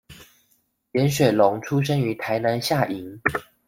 [0.93, 3.19] 顏水龍出生於台南下營